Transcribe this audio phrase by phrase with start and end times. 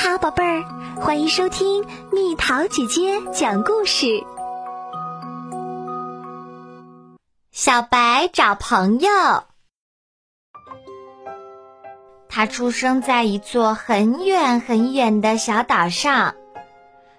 [0.00, 0.62] 好，宝贝儿，
[1.00, 4.24] 欢迎收听蜜桃姐姐讲故事。
[7.50, 9.10] 小白找朋友。
[12.28, 16.36] 他出生在一座很远很远的小岛上，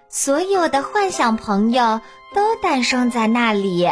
[0.08, 2.00] 所有的幻想朋友
[2.34, 3.86] 都诞生在那里。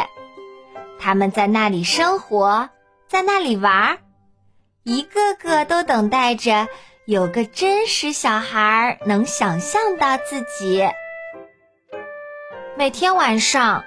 [0.99, 2.71] 他们在那里生活，
[3.07, 3.99] 在那里玩，
[4.81, 6.67] 一个个都等待着。
[7.09, 10.87] 有个真实小孩能想象到自己，
[12.77, 13.83] 每天晚上，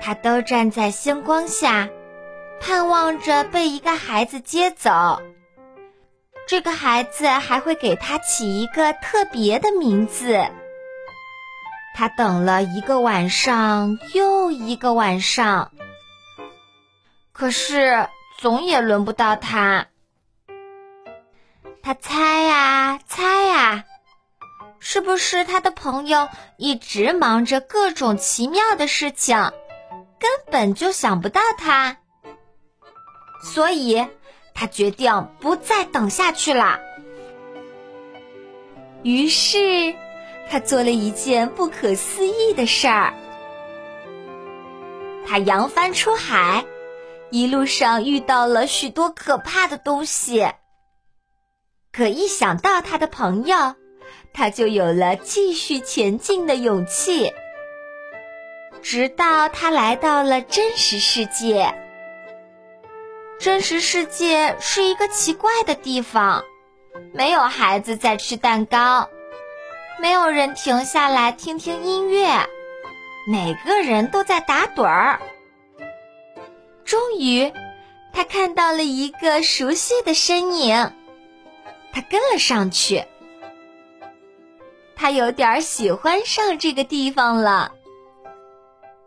[0.00, 1.88] 他都站在星光下，
[2.60, 5.20] 盼望着被一个孩子接走。
[6.46, 10.40] 这个孩子还会给他起一个特别的名字。
[11.96, 15.72] 他等了一个晚上又一个晚上，
[17.32, 18.06] 可是
[18.38, 19.88] 总也轮不到他。
[21.82, 23.84] 他猜呀猜呀，
[24.78, 29.36] 是不是他的朋友一直忙着各种奇妙的事情，
[30.18, 31.96] 根本就想不到他？
[33.42, 34.06] 所以，
[34.54, 36.78] 他决定不再等下去了。
[39.02, 39.94] 于是，
[40.50, 43.14] 他做了一件不可思议的事儿。
[45.26, 46.66] 他扬帆出海，
[47.30, 50.46] 一路上遇到了许多可怕的东西。
[52.00, 53.74] 可一想到他的朋友，
[54.32, 57.30] 他就有了继续前进的勇气。
[58.80, 61.74] 直到他来到了真实世界。
[63.38, 66.42] 真实世界是一个奇怪的地方，
[67.12, 69.10] 没有孩子在吃蛋糕，
[70.00, 72.48] 没有人停下来听听音乐，
[73.28, 75.20] 每个人都在打盹儿。
[76.82, 77.52] 终于，
[78.14, 80.94] 他看到了一个熟悉的身影。
[81.92, 83.04] 他跟了上去，
[84.96, 87.72] 他有点喜欢上这个地方了。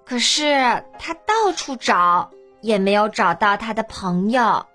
[0.06, 4.66] 可是他到处找，也没有找到他的朋友。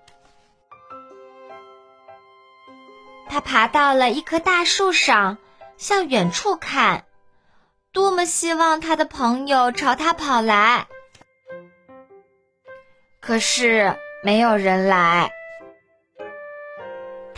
[3.27, 5.37] 他爬到了一棵大树上，
[5.77, 7.05] 向远处看，
[7.91, 10.87] 多么希望他的朋友朝他跑来。
[13.21, 15.31] 可是没有人来。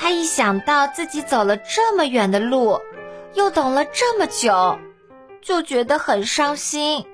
[0.02, 2.82] 他一想到自己走了这么远的路，
[3.36, 4.80] 又等了这么久，
[5.44, 7.06] 就觉得很伤心。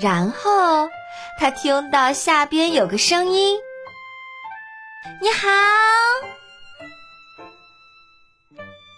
[0.00, 0.88] 然后
[1.38, 3.60] 他听到下边有个声音
[5.20, 5.46] ：“你好。”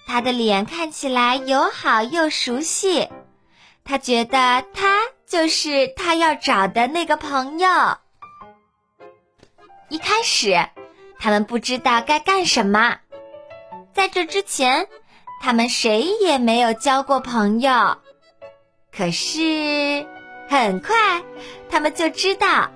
[0.07, 3.11] 他的脸看起来友好又熟悉，
[3.85, 7.69] 他觉得他就是他要找的那个朋友。
[9.89, 10.57] 一开始。
[11.25, 12.99] 他们不知道该干什么，
[13.95, 14.87] 在这之前，
[15.41, 17.97] 他们谁也没有交过朋友。
[18.95, 20.05] 可是，
[20.51, 21.23] 很快，
[21.71, 22.71] 他们就知道，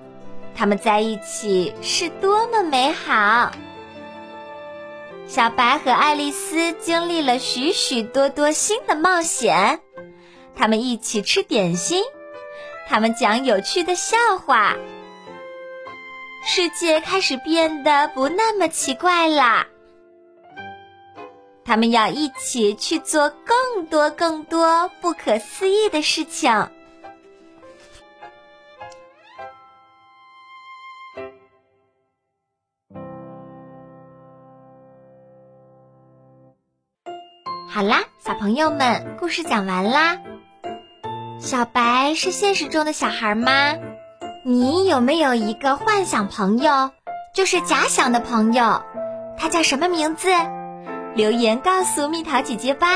[0.55, 3.51] 他们在一起是多么美好。
[5.27, 9.79] 小白和爱丽丝经历了许许多多新的冒险，
[10.55, 12.03] 他们一起吃点心，
[12.87, 14.75] 他们讲有趣的笑话。
[16.51, 19.67] 世界开始变得不那么奇怪啦。
[21.63, 26.51] 他们要一起去做更多更多不可思议的事情。
[37.67, 40.19] 好啦，小朋友们，故事讲完啦。
[41.39, 43.75] 小白是现实中的小孩吗？
[44.49, 46.89] 你有没有一个幻想朋友，
[47.35, 48.81] 就是假想的朋友？
[49.37, 50.27] 他叫什么名字？
[51.15, 52.87] 留言告诉蜜桃姐姐吧。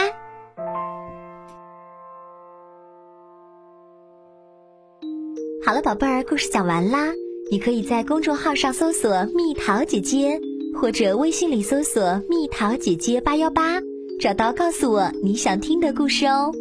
[5.63, 7.09] 好了，宝贝儿，故事讲完啦。
[7.51, 10.41] 你可以在公众号上搜索“蜜桃姐姐”，
[10.81, 13.79] 或者微信里搜索“蜜桃姐姐八幺八”，
[14.19, 16.51] 找到告诉我你想听的故事哦。